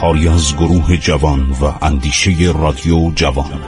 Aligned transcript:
کاری 0.00 0.28
از 0.28 0.56
گروه 0.56 0.96
جوان 0.96 1.40
و 1.40 1.72
اندیشه 1.82 2.30
رادیو 2.60 3.10
جوان. 3.14 3.60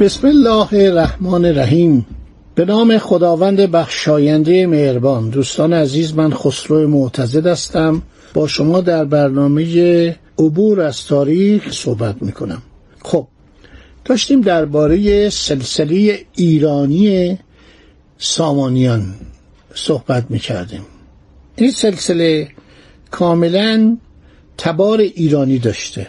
بسم 0.00 0.28
الله 0.28 0.68
الرحمن 0.72 1.44
الرحیم. 1.44 2.06
به 2.54 2.64
نام 2.64 2.98
خداوند 2.98 3.60
بخشاینده 3.60 4.66
مهربان 4.66 5.28
دوستان 5.28 5.72
عزیز 5.72 6.14
من 6.14 6.30
خسرو 6.30 6.88
معتزد 6.88 7.46
هستم. 7.46 8.02
با 8.34 8.46
شما 8.46 8.80
در 8.80 9.04
برنامه 9.04 10.16
عبور 10.38 10.80
از 10.80 11.06
تاریخ 11.06 11.72
صحبت 11.72 12.22
می‌کنم. 12.22 12.62
خب 13.02 13.26
داشتیم 14.04 14.40
درباره 14.40 15.30
سلسله 15.30 16.18
ایرانی 16.36 17.38
سامانیان 18.18 19.14
صحبت 19.74 20.24
می‌کردیم. 20.30 20.82
این 21.56 21.70
سلسله 21.70 22.48
کاملا 23.10 23.96
تبار 24.58 25.00
ایرانی 25.00 25.58
داشته 25.58 26.06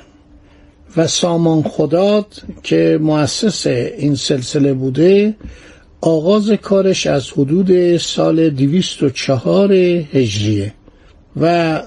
و 0.97 1.07
سامان 1.07 1.63
خداد 1.63 2.41
که 2.63 2.99
مؤسس 3.01 3.67
این 3.67 4.15
سلسله 4.15 4.73
بوده 4.73 5.35
آغاز 6.01 6.51
کارش 6.51 7.07
از 7.07 7.29
حدود 7.29 7.97
سال 7.97 8.49
204 8.49 9.73
هجریه 9.73 10.73
و 11.41 11.81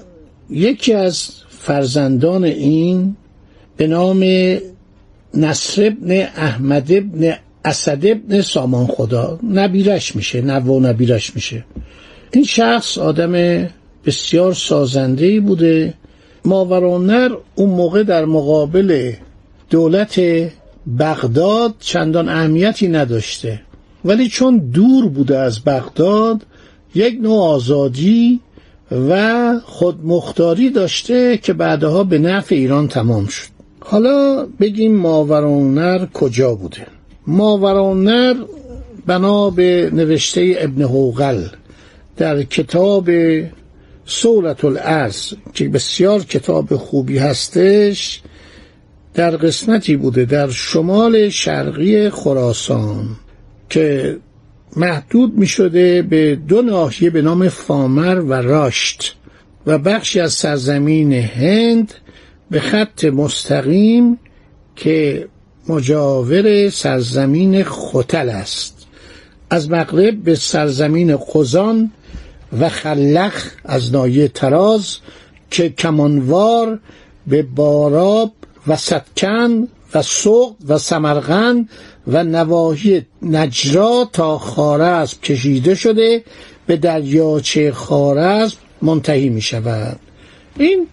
یکی 0.49 0.93
از 0.93 1.42
فرزندان 1.63 2.43
این 2.43 3.15
به 3.77 3.87
نام 3.87 4.23
نصر 5.33 5.85
ابن 5.85 6.11
احمد 6.21 6.91
ابن 6.91 7.33
اسد 7.65 8.05
ابن 8.05 8.41
سامان 8.41 8.87
خدا. 8.87 9.39
نبیرش 9.51 10.15
میشه 10.15 10.41
نو 10.41 10.79
نبیرش 10.79 11.35
میشه. 11.35 11.65
این 12.31 12.43
شخص 12.43 12.97
آدم 12.97 13.65
بسیار 14.05 14.53
سازنده 14.53 15.39
بوده. 15.39 15.93
ماورانر 16.45 17.31
اون 17.55 17.69
موقع 17.69 18.03
در 18.03 18.25
مقابل 18.25 19.11
دولت 19.69 20.21
بغداد 20.99 21.73
چندان 21.79 22.29
اهمیتی 22.29 22.87
نداشته. 22.87 23.61
ولی 24.05 24.27
چون 24.27 24.57
دور 24.57 25.09
بوده 25.09 25.37
از 25.37 25.63
بغداد 25.63 26.45
یک 26.95 27.19
نوع 27.21 27.39
آزادی 27.39 28.39
و 28.91 29.53
خودمختاری 29.65 30.69
داشته 30.69 31.37
که 31.37 31.53
بعدها 31.53 32.03
به 32.03 32.17
نفع 32.17 32.55
ایران 32.55 32.87
تمام 32.87 33.25
شد. 33.25 33.47
حالا 33.79 34.47
بگیم 34.59 34.95
ماورانر 34.95 36.05
کجا 36.13 36.55
بوده؟ 36.55 36.87
ماورانر 37.27 38.35
بنا 39.05 39.49
به 39.49 39.89
نوشته 39.93 40.55
ابن 40.57 40.81
هوغل 40.81 41.43
در 42.17 42.43
کتاب 42.43 43.09
سورت 44.05 44.65
الارض 44.65 45.33
که 45.53 45.69
بسیار 45.69 46.23
کتاب 46.23 46.75
خوبی 46.75 47.17
هستش 47.17 48.21
در 49.13 49.31
قسمتی 49.31 49.95
بوده 49.95 50.25
در 50.25 50.49
شمال 50.49 51.29
شرقی 51.29 52.09
خراسان 52.09 53.05
که 53.69 54.17
محدود 54.75 55.37
می 55.37 55.47
شده 55.47 56.01
به 56.01 56.35
دو 56.35 56.61
ناحیه 56.61 57.09
به 57.09 57.21
نام 57.21 57.49
فامر 57.49 58.19
و 58.19 58.33
راشت 58.33 59.15
و 59.67 59.77
بخشی 59.77 60.19
از 60.19 60.33
سرزمین 60.33 61.13
هند 61.13 61.93
به 62.51 62.59
خط 62.59 63.05
مستقیم 63.05 64.19
که 64.75 65.27
مجاور 65.69 66.69
سرزمین 66.69 67.63
خوتل 67.63 68.29
است. 68.29 68.87
از 69.49 69.71
مغرب 69.71 70.23
به 70.23 70.35
سرزمین 70.35 71.17
قزان 71.17 71.91
و 72.59 72.69
خلخ 72.69 73.51
از 73.63 73.93
نایه 73.93 74.27
تراز 74.27 74.97
که 75.51 75.69
کمانوار 75.69 76.79
به 77.27 77.43
باراب 77.43 78.31
و 78.67 78.75
ستکن 78.77 79.67
و 79.93 80.01
سوق 80.01 80.55
و 80.67 80.77
سمرغند 80.77 81.69
و 82.07 82.23
نواحی 82.23 83.01
نجرا 83.21 84.09
تا 84.13 84.37
خارزم 84.37 85.17
کشیده 85.23 85.75
شده 85.75 86.23
به 86.67 86.77
دریاچه 86.77 87.71
خارزم 87.71 88.57
منتهی 88.81 89.29
می 89.29 89.41
شود 89.41 89.99
این 90.59 90.87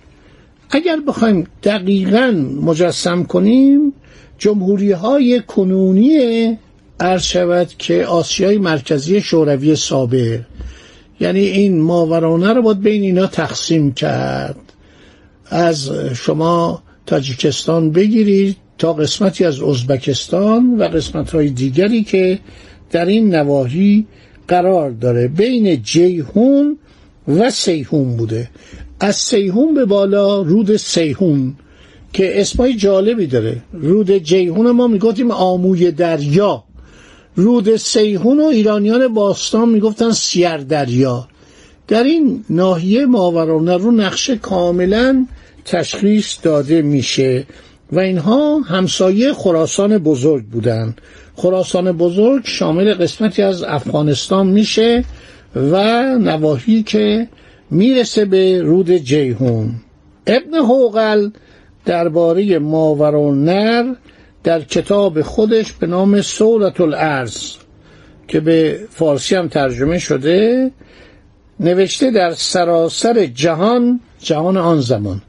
اگر 0.71 1.01
بخوایم 1.09 1.47
دقیقا 1.63 2.45
مجسم 2.63 3.25
کنیم 3.25 3.93
جمهوری 4.39 4.93
های 4.93 5.43
کنونی 5.47 6.59
عرض 7.01 7.23
شود 7.23 7.69
که 7.79 8.07
آسیای 8.07 8.59
مرکزی 8.59 9.21
شوروی 9.21 9.77
سابق 9.77 10.41
یعنی 11.21 11.41
این 11.41 11.81
ماورانه 11.81 12.53
رو 12.53 12.63
باید 12.63 12.81
بین 12.81 13.03
اینا 13.03 13.27
تقسیم 13.27 13.93
کرد. 13.93 14.57
از 15.47 15.91
شما 16.15 16.83
تاجیکستان 17.07 17.91
بگیرید 17.91 18.57
تا 18.81 18.93
قسمتی 18.93 19.45
از 19.45 19.61
ازبکستان 19.61 20.77
و 20.79 20.83
قسمت 20.83 21.31
های 21.31 21.51
دیگری 21.51 22.03
که 22.03 22.39
در 22.91 23.07
این 23.07 23.35
نواحی 23.35 24.07
قرار 24.49 24.91
داره. 24.91 25.29
بین 25.29 25.83
جیهون 25.83 26.79
و 27.29 27.51
سیهون 27.51 28.17
بوده. 28.17 28.51
از 29.01 29.17
سیهون 29.17 29.75
به 29.75 29.85
بالا 29.85 30.43
رود 30.43 30.77
سیهون 30.77 31.55
که 32.13 32.41
اسمای 32.41 32.75
جالبی 32.75 33.27
داره. 33.27 33.63
رود 33.73 34.11
جیهون 34.11 34.71
ما 34.71 34.87
می‌گفتیم 34.87 35.31
آموی 35.31 35.91
دریا. 35.91 36.65
رود 37.35 37.77
سیهون 37.77 38.41
و 38.41 38.45
ایرانیان 38.45 39.15
باستان 39.15 39.69
می‌گفتن 39.69 40.11
سیر 40.11 40.57
دریا 40.57 41.29
در 41.89 42.03
این 42.03 42.45
ناحیه 42.51 43.07
ماورانه 43.07 43.77
رو 43.77 43.91
نقشه 43.91 44.37
کاملا 44.37 45.27
تشخیص 45.65 46.37
داده 46.43 46.83
میشه. 46.83 47.47
و 47.93 47.99
اینها 47.99 48.59
همسایه 48.59 49.33
خراسان 49.33 49.99
بزرگ 49.99 50.45
بودن 50.45 50.95
خراسان 51.37 51.93
بزرگ 51.93 52.43
شامل 52.45 52.95
قسمتی 52.95 53.43
از 53.43 53.63
افغانستان 53.63 54.47
میشه 54.47 55.05
و 55.57 56.03
نواحی 56.19 56.83
که 56.83 57.29
می‌رسه 57.71 58.25
به 58.25 58.63
رود 58.63 58.91
جیهون 58.91 59.75
ابن 60.27 60.55
حوقل 60.55 61.31
درباره 61.85 62.59
ماورانر 62.59 63.95
در 64.45 64.61
کتاب 64.61 65.23
خودش 65.23 65.73
به 65.73 65.87
نام 65.87 66.21
سورت 66.21 66.81
الارض 66.81 67.53
که 68.29 68.41
به 68.41 68.81
فارسی 68.91 69.35
هم 69.35 69.49
ترجمه 69.49 69.99
شده 69.99 70.71
نوشته 71.61 72.11
در 72.11 72.33
سراسر 72.33 73.27
جهان 73.27 74.01
جهان 74.19 74.57
آن 74.57 74.81
زمان. 74.81 75.23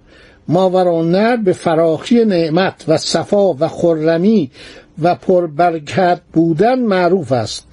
ماورانر 0.51 1.35
به 1.35 1.53
فراخی 1.53 2.25
نعمت 2.25 2.85
و 2.87 2.97
صفا 2.97 3.53
و 3.53 3.67
خرمی 3.67 4.51
و 5.01 5.15
پربرکت 5.15 6.21
بودن 6.33 6.79
معروف 6.79 7.31
است. 7.31 7.67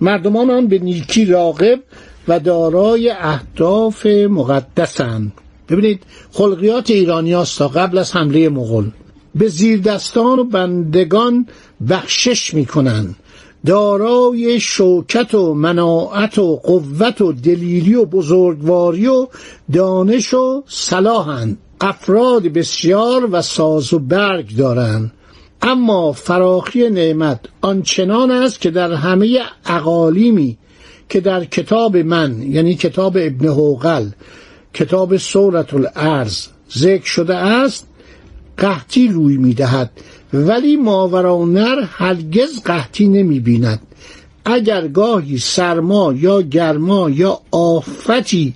مردمان 0.00 0.50
آن 0.50 0.66
به 0.66 0.78
نیکی 0.78 1.24
راغب 1.24 1.80
و 2.28 2.38
دارای 2.38 3.10
اهداف 3.10 4.06
مقدسند. 4.06 5.32
ببینید 5.68 6.02
خلقیات 6.32 6.90
ایرانی 6.90 7.44
تا 7.58 7.68
قبل 7.68 7.98
از 7.98 8.16
حمله 8.16 8.48
مغول. 8.48 8.90
به 9.34 9.48
زیردستان 9.48 10.38
و 10.38 10.44
بندگان 10.44 11.46
بخشش 11.88 12.54
می‌کنند. 12.54 13.16
دارای 13.66 14.60
شوکت 14.60 15.34
و 15.34 15.54
مناعت 15.54 16.38
و 16.38 16.56
قوت 16.56 17.20
و 17.20 17.32
دلیری 17.32 17.94
و 17.94 18.04
بزرگواری 18.04 19.06
و 19.06 19.26
دانش 19.72 20.34
و 20.34 20.62
صلاحند. 20.68 21.58
افراد 21.80 22.42
بسیار 22.42 23.28
و 23.32 23.42
ساز 23.42 23.92
و 23.92 23.98
برگ 23.98 24.56
دارند. 24.56 25.12
اما 25.62 26.12
فراخی 26.12 26.90
نعمت 26.90 27.40
آنچنان 27.60 28.30
است 28.30 28.60
که 28.60 28.70
در 28.70 28.92
همه 28.92 29.40
اقالیمی 29.66 30.58
که 31.08 31.20
در 31.20 31.44
کتاب 31.44 31.96
من 31.96 32.42
یعنی 32.42 32.74
کتاب 32.74 33.16
ابن 33.16 33.48
حوقل 33.48 34.06
کتاب 34.74 35.16
سورت 35.16 35.74
الارض 35.74 36.46
ذکر 36.78 37.06
شده 37.06 37.34
است 37.34 37.86
قحطی 38.58 39.08
روی 39.08 39.36
می‌دهد 39.36 39.90
ولی 40.32 40.76
ماورانر 40.76 41.84
هرگز 41.90 42.62
قحطی 42.64 43.08
نمی 43.08 43.40
بیند. 43.40 43.80
اگر 44.44 44.88
گاهی 44.88 45.38
سرما 45.38 46.12
یا 46.12 46.42
گرما 46.42 47.10
یا 47.10 47.40
آفتی 47.50 48.54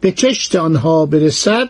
به 0.00 0.10
کشت 0.10 0.56
آنها 0.56 1.06
برسد 1.06 1.68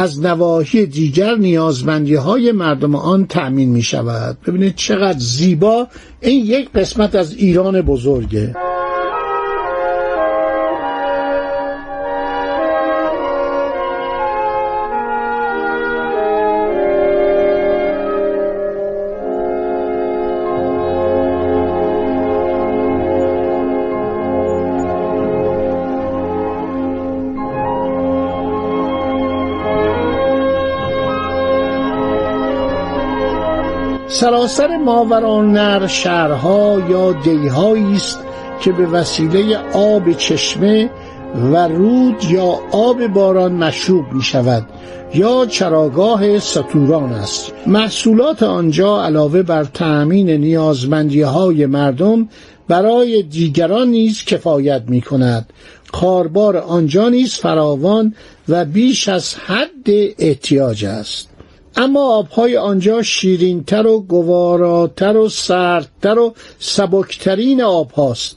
از 0.00 0.20
نواحی 0.20 0.86
دیگر 0.86 1.34
نیازمندی 1.34 2.14
های 2.14 2.52
مردم 2.52 2.94
آن 2.94 3.26
تأمین 3.26 3.68
می 3.68 3.82
شود 3.82 4.38
ببینید 4.46 4.74
چقدر 4.76 5.18
زیبا. 5.18 5.86
این 6.20 6.46
یک 6.46 6.72
قسمت 6.72 7.14
از 7.14 7.34
ایران 7.34 7.80
بزرگه. 7.80 8.54
سراسر 34.10 34.76
ماوران 34.76 35.86
شهرها 35.86 36.78
یا 36.90 37.12
دیهایی 37.12 37.96
است 37.96 38.18
که 38.60 38.72
به 38.72 38.86
وسیله 38.86 39.58
آب 39.74 40.12
چشمه 40.12 40.90
و 41.52 41.68
رود 41.68 42.24
یا 42.24 42.60
آب 42.72 43.06
باران 43.06 43.52
مشروب 43.52 44.12
می 44.12 44.22
شود 44.22 44.66
یا 45.14 45.46
چراگاه 45.46 46.38
سطوران 46.38 47.12
است. 47.12 47.52
محصولات 47.66 48.42
آنجا 48.42 49.02
علاوه 49.02 49.42
بر 49.42 49.64
تأمین 49.64 50.30
نیازمندی 50.30 51.22
های 51.22 51.66
مردم 51.66 52.28
برای 52.68 53.22
دیگران 53.22 53.88
نیز 53.88 54.24
کفایت 54.24 54.82
می 54.86 55.00
کند 55.00 55.52
کاربار 55.92 56.56
آنجا 56.56 57.08
نیز 57.08 57.34
فراوان 57.34 58.14
و 58.48 58.64
بیش 58.64 59.08
از 59.08 59.34
حد 59.34 59.88
احتیاج 60.18 60.84
است. 60.84 61.28
اما 61.76 62.00
آبهای 62.00 62.56
آنجا 62.56 63.02
شیرینتر 63.02 63.86
و 63.86 64.00
گواراتر 64.00 65.16
و 65.16 65.28
سردتر 65.28 66.18
و 66.18 66.34
سبکترین 66.58 67.62
آب 67.62 67.90
هاست 67.90 68.36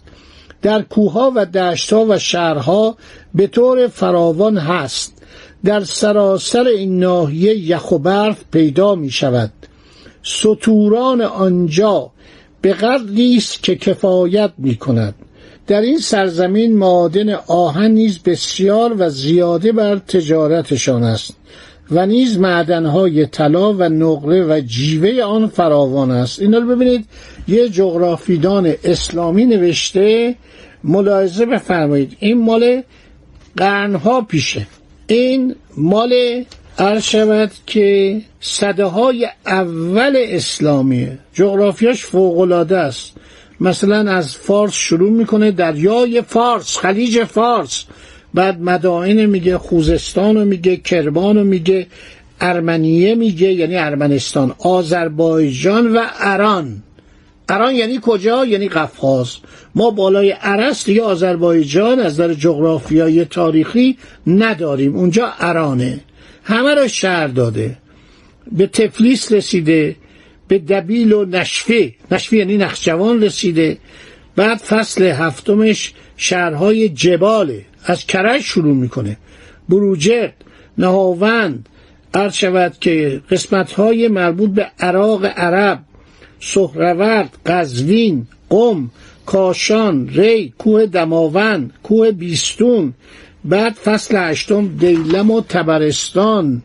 در 0.61 0.81
کوها 0.81 1.31
و 1.35 1.45
دشتها 1.45 2.05
و 2.09 2.19
شهرها 2.19 2.97
به 3.35 3.47
طور 3.47 3.87
فراوان 3.87 4.57
هست. 4.57 5.21
در 5.65 5.83
سراسر 5.83 6.63
این 6.67 6.99
ناحیه 6.99 7.55
یخ 7.55 7.91
و 7.91 7.99
برف 7.99 8.43
پیدا 8.51 8.95
می 8.95 9.09
شود 9.09 9.51
سطوران 10.23 11.21
آنجا 11.21 12.11
به 12.61 12.73
قدری 12.73 13.37
است 13.37 13.63
که 13.63 13.75
کفایت 13.75 14.51
می 14.57 14.75
کند 14.75 15.15
در 15.67 15.81
این 15.81 15.99
سرزمین 15.99 16.77
معادن 16.77 17.29
آهن 17.47 17.91
نیز 17.91 18.19
بسیار 18.19 18.95
و 18.97 19.09
زیاده 19.09 19.71
بر 19.71 19.97
تجارتشان 19.97 21.03
است. 21.03 21.35
و 21.91 22.05
نیز 22.05 22.39
معدنهای 22.39 23.25
طلا 23.25 23.73
و 23.73 23.83
نقره 23.83 24.43
و 24.43 24.61
جیوه 24.65 25.23
آن 25.23 25.47
فراوان 25.47 26.11
است. 26.11 26.39
اینا 26.39 26.57
رو 26.57 26.75
ببینید 26.75 27.05
یه 27.47 27.69
جغرافیدان 27.69 28.73
اسلامی 28.83 29.45
نوشته 29.45 30.35
ملاحظه 30.83 31.45
بفرمایید. 31.45 32.17
این 32.19 32.41
مال 32.41 32.83
قرنها 33.57 34.21
پیشه. 34.21 34.67
این 35.07 35.55
مال 35.77 36.43
عرض 36.77 37.03
شود 37.03 37.51
که 37.65 38.21
صده 38.39 38.85
های 38.85 39.27
اول 39.45 40.15
اسلامیه. 40.17 41.19
جغرافیاش 41.33 42.05
فوقلاده 42.05 42.77
است. 42.77 43.13
مثلا 43.59 44.11
از 44.11 44.35
فارس 44.35 44.73
شروع 44.73 45.11
می‌کنه 45.11 45.51
دریای 45.51 46.21
فارس 46.21 46.77
خلیج 46.77 47.23
فارس. 47.23 47.85
بعد 48.33 48.61
مدائن 48.61 49.25
میگه 49.25 49.57
خوزستان 49.57 50.35
رو 50.35 50.45
میگه 50.45 50.77
کرمان 50.77 51.37
رو 51.37 51.43
میگه 51.43 51.87
ارمنیه 52.41 53.15
میگه 53.15 53.53
یعنی 53.53 53.75
ارمنستان 53.75 54.55
آذربایجان 54.59 55.97
و 55.97 56.05
اران. 56.19 56.83
اران 57.49 57.75
یعنی 57.75 57.99
کجا؟ 58.01 58.45
یعنی 58.45 58.69
قفقاز. 58.69 59.37
ما 59.75 59.89
بالای 59.89 60.31
عرس 60.31 60.85
دیگه 60.85 61.03
آذربایجان 61.03 61.99
از 61.99 62.17
در 62.17 62.33
جغرافیای 62.33 63.25
تاریخی 63.25 63.97
نداریم. 64.27 64.95
اونجا 64.95 65.31
ارانه. 65.39 65.99
همه 66.43 66.73
را 66.75 66.87
شهر 66.87 67.27
داده. 67.27 67.77
به 68.51 68.67
تفلیس 68.67 69.31
رسیده. 69.31 69.95
به 70.47 70.59
دبیل 70.59 71.13
و 71.13 71.25
نشفه. 71.25 71.93
نشفه 72.11 72.37
یعنی 72.37 72.57
نخجوان 72.57 73.23
رسیده. 73.23 73.77
بعد 74.35 74.57
فصل 74.57 75.03
هفتمش 75.03 75.93
شهرهای 76.17 76.89
جباله 76.89 77.65
از 77.85 78.05
کرج 78.05 78.41
شروع 78.41 78.75
می‌کنه. 78.75 79.17
بروجرد 79.69 80.33
نهاوند 80.77 81.69
عرض 82.13 82.33
شود 82.33 82.77
که 82.81 83.21
قسمت 83.31 83.71
های 83.71 84.07
مربوط 84.07 84.49
به 84.49 84.71
عراق 84.79 85.25
عرب 85.25 85.79
سهرورد 86.39 87.37
قزوین 87.45 88.27
قم 88.49 88.89
کاشان 89.25 90.09
ری 90.09 90.53
کوه 90.57 90.85
دماوند 90.85 91.73
کوه 91.83 92.11
بیستون 92.11 92.93
بعد 93.45 93.73
فصل 93.73 94.17
هشتم 94.17 94.67
دیلم 94.67 95.31
و 95.31 95.41
تبرستان. 95.41 96.61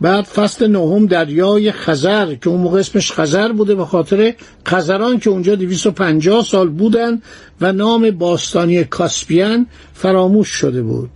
بعد 0.00 0.24
فصل 0.24 0.66
نهم 0.66 1.06
دریای 1.06 1.72
خزر 1.72 2.34
که 2.34 2.50
اون 2.50 2.60
موقع 2.60 2.78
اسمش 2.78 3.12
خزر 3.12 3.52
بوده 3.52 3.74
به 3.74 3.84
خاطر 3.84 4.34
خزران 4.66 5.18
که 5.18 5.30
اونجا 5.30 5.54
250 5.54 6.44
سال 6.44 6.68
بودن 6.68 7.22
و 7.60 7.72
نام 7.72 8.10
باستانی 8.10 8.84
کاسپیان 8.84 9.66
فراموش 9.94 10.48
شده 10.48 10.82
بود. 10.82 11.10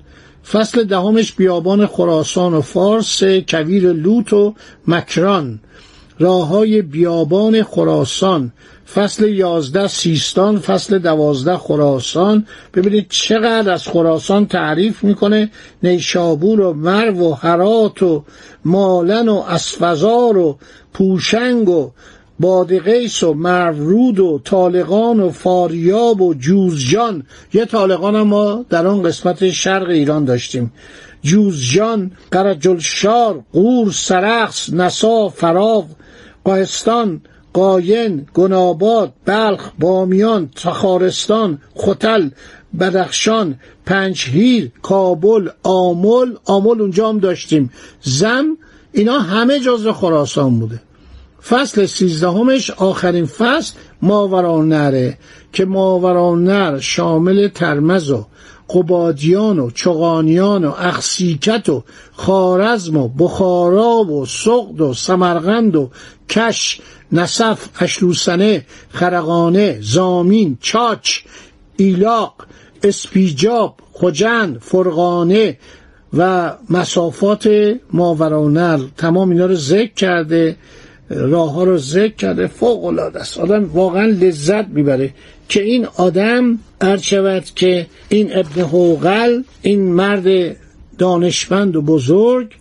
فصل 0.53 0.85
دهمش 0.85 1.33
بیابان 1.33 1.87
خراسان 1.87 2.55
و 2.55 2.61
فارس 2.61 3.23
کویر 3.49 3.93
لوت 3.93 4.33
و 4.33 4.55
مکران. 4.87 5.61
راه 6.19 6.49
های 6.49 6.83
بیابان 6.83 7.63
خراسان. 7.63 8.53
فصل 8.95 9.29
یازده 9.29 9.87
سیستان 9.87 10.59
فصل 10.59 10.99
دوازده 10.99 11.57
خراسان. 11.57 12.47
ببینید 12.75 13.07
چقدر 13.09 13.73
از 13.73 13.89
خراسان 13.89 14.47
تعریف 14.47 15.05
می‌کنه. 15.05 15.51
نیشابور 15.83 16.61
و 16.61 16.73
مرو 16.73 17.31
و 17.31 17.35
حرات 17.35 18.03
و 18.03 18.25
مالن 18.65 19.29
و 19.29 19.35
اسفزار 19.49 20.37
و 20.37 20.59
پوشنگ 20.93 21.69
و 21.69 21.91
بادقیس 22.41 23.23
و 23.23 23.35
مرورود 23.35 24.21
و 24.21 24.41
طالقان 24.45 25.21
و 25.21 25.31
فاریاب 25.31 26.21
و 26.21 26.35
جوزجان. 26.35 27.27
یه 27.53 27.65
طالقان 27.65 28.23
ما 28.23 28.65
در 28.71 28.87
آن 28.87 29.03
قسمت 29.03 29.51
شرق 29.51 29.89
ایران 29.89 30.25
داشتیم. 30.25 30.73
جوزجان 31.23 32.13
قرجلشار 32.31 33.45
قور 33.53 33.93
سرخس 33.93 34.73
نسا 34.73 35.29
فراغ 35.29 35.85
قاهستان 36.45 37.21
قاین 37.55 38.27
گناباد 38.35 39.13
بلخ 39.25 39.71
بامیان 39.79 40.51
تخارستان 40.57 41.59
ختل 41.79 42.29
بدخشان 42.81 43.59
پنجهیر 43.87 44.71
کابل 44.83 45.49
آمل 45.63 46.35
آمل 46.45 46.81
اونجا 46.81 47.09
هم 47.09 47.19
داشتیم. 47.19 47.71
زم 48.03 48.57
اینا 48.93 49.19
همه 49.19 49.61
جزو 49.61 49.93
خراسان 49.93 50.59
بوده. 50.59 50.81
فصل 51.49 51.87
سیزدهمش 51.87 52.71
آخرین 52.71 53.27
فصل 53.27 53.75
ماوران 54.03 54.69
نره 54.69 55.19
که 55.53 55.65
ماوران 55.65 56.45
نر 56.45 56.79
شامل 56.79 57.49
ترمز 57.49 58.11
و 58.11 58.27
قبادیان 58.69 59.59
و 59.59 59.71
چغانیان 59.71 60.65
و 60.65 60.73
اخسیکت 60.79 61.69
و 61.69 61.85
خارزم 62.13 62.97
و 62.97 63.09
بخارا 63.09 64.05
و 64.05 64.27
سقد 64.27 64.81
و 64.81 64.95
سمرغند 64.95 65.77
و 65.77 65.91
کش 66.29 66.81
نصف 67.15 67.69
اشلوسنه 67.81 68.65
خرقانه 68.89 69.79
زامین 69.81 70.59
چاچ 70.61 71.19
ایلاق 71.77 72.35
اسپیجاب 72.83 73.77
خجند 73.93 74.59
فرقانه 74.59 75.59
و 76.17 76.53
مسافات 76.71 77.75
ماورانر. 77.93 78.81
تمام 78.97 79.31
اینا 79.31 79.47
رو 79.47 79.55
ذکر 79.55 79.95
کرده 79.95 80.57
راه 81.11 81.53
ها 81.53 81.65
رو 81.65 81.79
ذکر 81.79 82.15
کرده. 82.15 82.47
فوق 82.47 82.85
العاده 82.85 83.21
است. 83.21 83.39
آدم 83.39 83.71
واقعا 83.75 84.07
لذت 84.07 84.69
می‌بره 84.69 85.15
که 85.49 85.63
این 85.63 85.87
آدم 85.97 86.59
شود 87.01 87.45
که 87.55 87.87
این 88.09 88.39
ابن 88.39 88.61
حوقل 88.63 89.43
این 89.63 89.93
مرد 89.93 90.57
دانشمند 90.99 91.77
و 91.77 91.83
بزرگ 91.83 92.53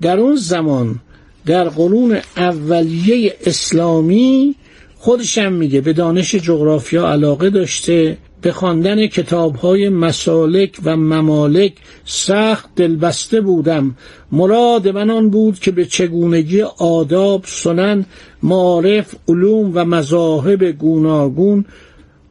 در 0.00 0.18
اون 0.18 0.36
زمان 0.36 1.00
در 1.46 1.68
قرون 1.68 2.18
اولیه 2.36 3.36
اسلامی 3.46 4.54
خودشم 4.96 5.52
میگه 5.52 5.80
به 5.80 5.92
دانش 5.92 6.34
جغرافیا 6.34 7.08
علاقه 7.08 7.50
داشته 7.50 8.16
به 8.42 8.52
خواندن 8.52 9.06
کتابهای 9.06 9.88
مسالک 9.88 10.78
و 10.84 10.96
ممالک 10.96 11.72
سخت 12.04 12.74
دلبسته 12.76 13.40
بودم. 13.40 13.96
مراد 14.32 14.88
من 14.88 15.10
آن 15.10 15.30
بود 15.30 15.58
که 15.58 15.70
به 15.70 15.84
چگونگی 15.84 16.62
آداب 16.62 17.44
سنن 17.46 18.06
معارف 18.42 19.14
علوم 19.28 19.70
و 19.74 19.84
مذاهب 19.84 20.64
گوناگون 20.64 21.64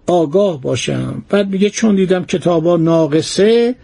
آگاه 0.07 0.61
باشم. 0.61 1.23
بعد 1.29 1.49
میگه 1.49 1.69
چون 1.69 1.95
دیدم 1.95 2.25
کتابا 2.25 2.77
ناقصه 2.77 3.75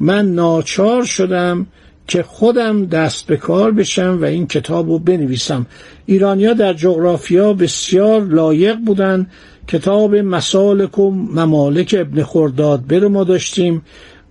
من 0.00 0.34
ناچار 0.34 1.04
شدم 1.04 1.66
که 2.10 2.22
خودم 2.22 2.86
دست 2.86 3.26
به 3.26 3.36
کار 3.36 3.70
بشم 3.70 4.18
و 4.22 4.24
این 4.24 4.46
کتاب 4.46 4.88
رو 4.88 4.98
بنویسم. 4.98 5.66
ایرانیا 6.06 6.52
در 6.52 6.72
جغرافیا 6.72 7.52
بسیار 7.52 8.24
لایق 8.24 8.76
بودن. 8.76 9.26
کتاب 9.68 10.16
مسالک 10.16 10.98
و 10.98 11.10
ممالک 11.10 11.96
ابن 11.98 12.22
خرداد 12.22 12.86
بر 12.86 13.08
ما 13.08 13.24
داشتیم. 13.24 13.82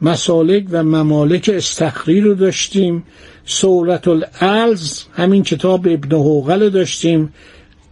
مسالک 0.02 0.66
و 0.72 0.84
ممالک 0.84 1.52
استخری 1.54 2.22
رو 2.22 2.34
داشتیم. 2.34 3.04
سورت 3.46 4.08
الالز 4.08 5.04
همین 5.14 5.44
کتاب 5.44 5.88
ابن 5.88 6.18
حوغل 6.18 6.70
داشتیم. 6.70 7.34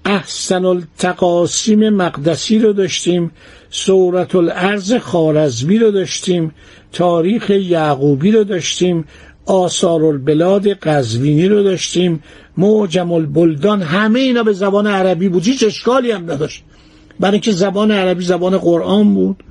احسن 0.05 0.65
التقاسیم 0.65 1.89
مقدسی 1.89 2.59
رو 2.59 2.73
داشتیم. 2.73 3.31
سورت 3.69 4.35
الارز 4.35 4.93
خارزمی 4.93 5.77
رو 5.77 5.91
داشتیم. 5.91 6.51
تاریخ 6.93 7.49
یعقوبی 7.49 8.31
رو 8.31 8.43
داشتیم. 8.43 9.05
آثار 9.47 10.05
البلاد 10.05 10.67
قزوینی 10.67 11.47
رو 11.47 11.63
داشتیم. 11.63 12.23
معجم 12.57 13.11
البلدان 13.11 13.81
همه 13.81 14.19
اینا 14.19 14.43
به 14.43 14.53
زبان 14.53 14.87
عربی 14.87 15.29
بود. 15.29 15.43
هیچ 15.43 15.63
اشکالی 15.63 16.11
هم 16.11 16.31
نداشت. 16.31 16.63
برای 17.19 17.31
اینکه 17.31 17.51
زبان 17.51 17.91
عربی 17.91 18.23
زبان 18.23 18.57
قرآن 18.57 19.13
بود 19.13 19.43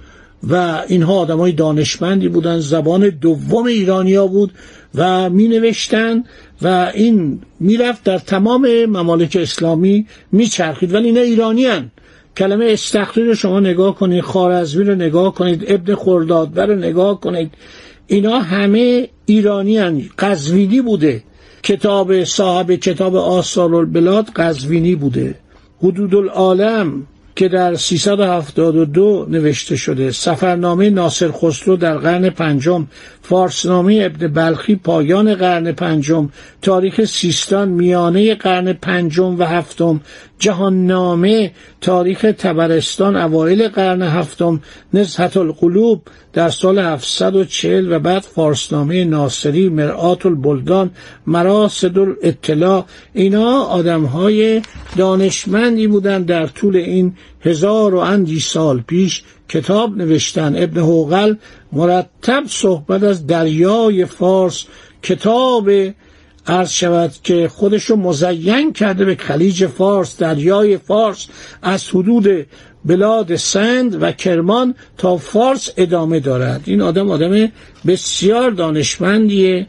و 0.51 0.83
اینها 0.89 1.15
آدم 1.15 1.39
های 1.39 1.53
دانشمندی 1.53 2.29
بودن. 2.29 2.59
زبان 2.59 3.09
دوم 3.09 3.67
ایرانیا 3.67 4.27
بود 4.27 4.53
و 4.95 5.31
می 5.31 5.49
نوشتن 5.49 6.25
و 6.63 6.91
این 6.95 7.41
می‌رفت 7.61 8.05
در 8.05 8.19
تمام 8.19 8.85
ممالک 8.85 9.39
اسلامی 9.41 10.07
میچرخید. 10.33 10.95
ولی 10.95 11.07
اینا 11.07 11.21
ایرانی 11.21 11.65
هن. 11.65 11.91
کلمه 12.37 12.67
استخری 12.69 13.27
رو 13.27 13.35
شما 13.35 13.61
نگاه 13.61 13.95
کنید 13.95 14.21
خارزمی 14.21 14.85
رو 14.85 14.95
نگاه 14.95 15.35
کنید 15.35 15.65
ابن 15.67 15.95
خردادبر 15.95 16.67
رو 16.67 16.75
نگاه 16.75 17.21
کنید. 17.21 17.51
اینا 18.07 18.39
همه 18.39 19.09
ایرانی 19.27 19.79
هن. 19.79 20.03
قزوینی 20.19 20.81
بوده. 20.81 21.23
کتاب 21.63 22.25
صاحب 22.25 22.75
کتاب 22.75 23.17
آثار 23.17 23.75
البلاد 23.75 24.31
قزوینی 24.37 24.95
بوده. 24.95 25.35
حدود 25.83 26.15
العالم 26.15 27.07
که 27.37 27.49
در 27.49 27.75
372 27.75 29.27
نوشته 29.31 29.77
شده. 29.77 30.11
سفرنامه 30.11 30.91
ناصر 30.91 31.31
خسرو 31.33 31.77
در 31.77 31.99
قرن 31.99 32.31
پنجم. 32.31 32.87
فارسنامه 33.23 34.01
ابن 34.03 34.29
بلخی 34.29 34.77
پایان 34.77 35.35
قرن 35.35 35.73
پنجم. 35.73 36.29
تاریخ 36.63 37.05
سیستان 37.05 37.69
میانه 37.69 38.35
قرن 38.35 38.73
پنجم 38.73 39.39
و 39.39 39.43
هفتم. 39.43 40.01
جهاننامه 40.39 41.53
تاریخ 41.81 42.27
تبرستان 42.39 43.17
اوایل 43.17 43.69
قرن 43.69 44.03
هفتم. 44.03 44.61
نزهت 44.95 45.37
القلوب 45.37 46.03
در 46.37 46.51
سال 46.51 46.79
740 46.79 47.93
و 47.93 47.99
بعد 47.99 48.23
فارسنامه 48.23 49.05
ناصری 49.05 49.69
مرآت 49.69 50.27
البلدان 50.27 50.91
مراسد 51.27 51.99
الاطلاع 51.99 52.85
اینا 53.15 53.61
آدم 53.61 54.05
های 54.05 54.63
دانشمندی 54.97 55.87
بودند 55.87 56.27
در 56.27 56.47
طول 56.47 56.77
این 56.77 57.17
هزار 57.41 57.95
و 57.95 57.99
اندی 57.99 58.41
سال 58.41 58.81
پیش 58.81 59.23
کتاب 59.49 59.97
نوشتن. 59.97 60.63
ابن 60.63 60.81
حوغل 60.81 61.35
مرتب 61.73 62.43
صحبت 62.49 63.03
از 63.03 63.27
دریای 63.27 64.05
فارس 64.05 64.65
کتاب 65.03 65.71
عرض 66.47 66.71
شود 66.71 67.13
که 67.23 67.49
خودش 67.49 67.85
رو 67.85 67.97
مزین 67.97 68.73
کرده 68.73 69.05
به 69.05 69.15
خلیج 69.15 69.67
فارس 69.67 70.19
دریای 70.19 70.79
فارس 70.79 71.27
از 71.63 71.89
حدود 71.89 72.47
بلاد 72.87 73.37
سند 73.37 74.03
و 74.03 74.13
کرمان 74.13 74.75
تا 74.99 75.17
فارس 75.17 75.71
ادامه 75.77 76.21
دارد. 76.21 76.61
این 76.65 76.83
آدم 76.83 77.11
آدم 77.11 77.53
بسیار 77.87 78.51
دانشمندیه 78.51 79.67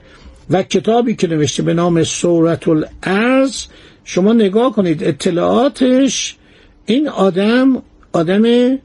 و 0.50 0.64
کتابی 0.64 1.16
که 1.16 1.28
نوشته 1.28 1.64
به 1.64 1.74
نام 1.74 2.04
سورت 2.04 2.68
الارز 2.68 3.66
شما 4.04 4.34
نگاه 4.34 4.74
کنید 4.74 5.04
اطلاعاتش 5.04 6.36
این 6.86 7.10
آدم 7.10 7.82
آدم 8.14 8.78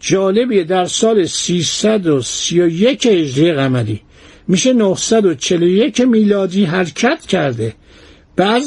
جالبیه 0.00 0.64
در 0.64 0.84
سال 0.84 1.26
331 1.26 3.06
هجری 3.06 3.52
قمری 3.52 4.00
میشه 4.48 4.72
941 4.72 6.00
میلادی 6.00 6.64
حرکت 6.64 7.26
کرده. 7.26 7.74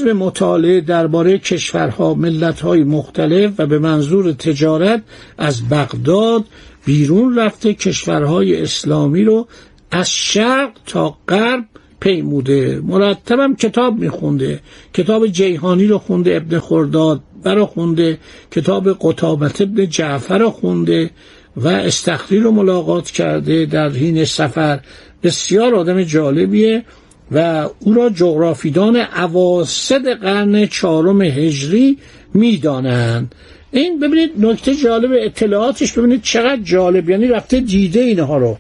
به 0.05 0.13
مطالعه 0.13 0.81
درباره 0.81 1.37
کشورها 1.37 2.13
ملتهای 2.13 2.83
مختلف 2.83 3.51
و 3.57 3.65
به 3.65 3.79
منظور 3.79 4.31
تجارت 4.31 5.03
از 5.37 5.69
بغداد 5.69 6.45
بیرون 6.85 7.35
رفته 7.35 7.73
کشورهای 7.73 8.61
اسلامی 8.61 9.23
رو 9.23 9.47
از 9.91 10.09
شرق 10.09 10.71
تا 10.85 11.17
غرب 11.27 11.65
پیموده. 11.99 12.81
مرتبم 12.83 13.55
کتاب 13.55 13.99
میخونده 13.99 14.59
کتاب 14.93 15.27
جیهانی 15.27 15.87
رو 15.87 15.97
خونده 15.97 16.35
ابن 16.35 16.59
خرداد 16.59 17.21
برا 17.43 17.65
خونده 17.65 18.17
کتاب 18.51 18.97
قطابت 19.01 19.61
ابن 19.61 19.89
جعفر 19.89 20.37
رو 20.37 20.49
خونده 20.49 21.09
و 21.57 21.67
استخری 21.67 22.39
رو 22.39 22.51
ملاقات 22.51 23.11
کرده 23.11 23.65
در 23.65 23.89
حین 23.89 24.25
سفر. 24.25 24.79
بسیار 25.23 25.75
آدم 25.75 26.03
جالبیه. 26.03 26.83
و 27.31 27.69
او 27.79 27.93
را 27.93 28.09
جغرافیدان 28.09 28.95
اواسط 28.95 30.05
قرن 30.21 30.65
چهارم 30.65 31.21
هجری 31.21 31.97
می‌دانند. 32.33 33.35
این 33.71 33.99
ببینید 33.99 34.31
نکته 34.37 34.75
جالب 34.75 35.11
اطلاعاتش 35.13 35.91
ببینید 35.93 36.21
چقدر 36.21 36.61
جالب. 36.61 37.09
یعنی 37.09 37.27
رفته 37.27 37.59
دیده 37.59 37.99
اینها 37.99 38.37
رو. 38.37 38.57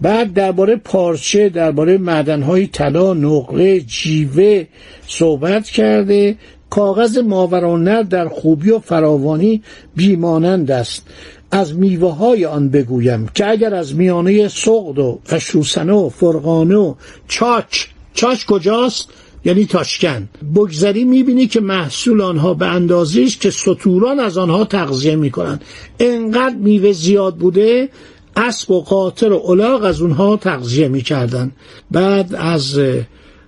بعد 0.00 0.34
درباره 0.34 0.76
پارچه 0.76 1.48
درباره 1.48 1.98
معدنهای 1.98 2.66
طلا 2.66 3.14
نقره 3.14 3.80
جیوه 3.80 4.64
صحبت 5.06 5.64
کرده. 5.64 6.36
کاغذ 6.70 7.18
ماورانر 7.18 8.02
در 8.02 8.28
خوبی 8.28 8.70
و 8.70 8.78
فراوانی 8.78 9.62
بیمانند 9.96 10.70
است. 10.70 11.06
از 11.50 11.74
میوه 11.74 12.14
های 12.16 12.44
آن 12.44 12.68
بگویم 12.68 13.28
که 13.34 13.50
اگر 13.50 13.74
از 13.74 13.94
میانه 13.94 14.48
سقد 14.48 14.98
و 14.98 15.18
فشوسنه 15.24 15.92
و 15.92 16.08
فرغانه 16.08 16.76
و 16.76 16.94
چاچ 17.28 17.84
چاچ 18.14 18.46
کجاست؟ 18.46 19.08
یعنی 19.44 19.66
تاشکن. 19.66 20.28
بگذری 20.54 21.04
می‌بینی 21.04 21.46
که 21.46 21.60
محصول 21.60 22.20
آنها 22.20 22.54
به 22.54 22.66
اندازیش 22.66 23.38
که 23.38 23.50
سطوران 23.50 24.20
از 24.20 24.38
آنها 24.38 24.64
تغذیه 24.64 25.16
می‌کنن 25.16 25.60
انقدر 26.00 26.56
میوه 26.56 26.92
زیاد 26.92 27.36
بوده 27.36 27.88
اسب 28.36 28.70
و 28.70 28.80
قاطر 28.80 29.32
و 29.32 29.42
الاغ 29.46 29.84
از 29.84 30.00
اونها 30.02 30.36
تغذیه 30.36 30.88
می‌کردن 30.88 31.52
بعد 31.90 32.34
از 32.34 32.80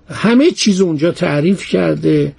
همه 0.08 0.50
چیز 0.50 0.80
اونجا 0.80 1.12
تعریف 1.12 1.66
کرده. 1.66 2.32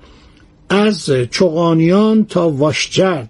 از 0.72 1.10
چغانیان 1.32 2.26
تا 2.26 2.50
واشجرد 2.50 3.30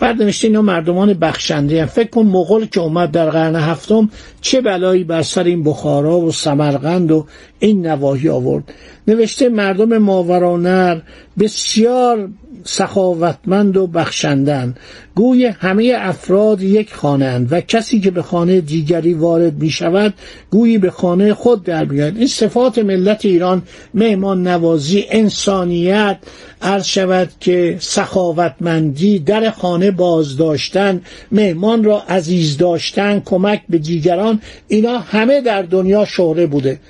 بعد 0.00 0.22
نوشته 0.22 0.46
اینا 0.46 0.62
مردمان 0.62 1.12
بخشنده 1.14 1.80
هم. 1.80 1.86
فکر 1.86 2.08
کن 2.10 2.22
مغول 2.22 2.66
که 2.66 2.80
اومد 2.80 3.10
در 3.10 3.30
قرن 3.30 3.56
هفتم 3.56 4.10
چه 4.40 4.60
بلایی 4.60 5.04
بر 5.04 5.22
سر 5.22 5.44
این 5.44 5.64
بخارا 5.64 6.18
و 6.18 6.32
سمرقند 6.32 7.12
و 7.12 7.26
این 7.58 7.86
نواحی 7.86 8.28
آورد 8.28 8.74
نوشته 9.08 9.48
مردم 9.48 9.98
ماورانر 9.98 11.00
بسیار 11.38 12.28
سخاوتمند 12.66 13.76
و 13.76 13.86
بخشندن 13.86 14.74
گوی 15.14 15.46
همه 15.46 15.92
افراد 15.96 16.62
یک 16.62 16.94
خانه 16.94 17.38
و 17.50 17.60
کسی 17.60 18.00
که 18.00 18.10
به 18.10 18.22
خانه 18.22 18.60
دیگری 18.60 19.14
وارد 19.14 19.62
می 19.62 19.70
شود 19.70 20.14
گویی 20.50 20.78
به 20.78 20.90
خانه 20.90 21.34
خود 21.34 21.64
در 21.64 21.84
بیاید 21.84 22.16
این 22.16 22.26
صفات 22.26 22.78
ملت 22.78 23.24
ایران 23.24 23.62
مهمان 23.94 24.46
نوازی 24.46 25.04
انسانیت 25.10 26.18
عرض 26.62 26.84
شود 26.84 27.28
که 27.40 27.76
سخاوتمندی 27.80 29.18
در 29.18 29.50
خانه 29.50 29.90
باز 29.90 30.36
داشتن 30.36 31.00
مهمان 31.32 31.84
را 31.84 32.02
عزیز 32.08 32.56
داشتن 32.56 33.22
کمک 33.24 33.62
به 33.68 33.78
دیگران 33.78 34.40
اینا 34.68 34.98
همه 34.98 35.40
در 35.40 35.62
دنیا 35.62 36.04
شهره 36.04 36.46
بوده. 36.46 36.80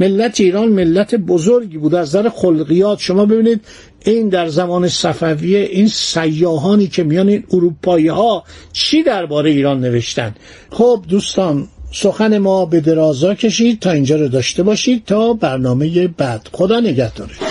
ملت 0.00 0.40
ایران 0.40 0.68
ملت 0.68 1.14
بزرگی 1.14 1.78
بود. 1.78 1.94
از 1.94 2.08
نظر 2.08 2.28
خلقیات 2.28 3.00
شما 3.00 3.26
ببینید 3.26 3.60
این 4.04 4.28
در 4.28 4.48
زمان 4.48 4.88
صفویه 4.88 5.58
این 5.58 5.88
سیاهانی 5.88 6.86
که 6.86 7.02
میان 7.02 7.28
این 7.28 7.44
اروپایی 7.52 8.08
ها 8.08 8.44
چی 8.72 9.02
درباره 9.02 9.50
ایران 9.50 9.80
نوشتن؟ 9.80 10.34
خب 10.70 11.04
دوستان 11.08 11.68
سخن 11.92 12.38
ما 12.38 12.66
به 12.66 12.80
درازا 12.80 13.34
کشید. 13.34 13.80
تا 13.80 13.90
اینجا 13.90 14.16
رو 14.16 14.28
داشته 14.28 14.62
باشید 14.62 15.04
تا 15.04 15.32
برنامه 15.32 16.08
بعد. 16.08 16.48
خدا 16.52 16.80
نگهدارید 16.80 17.49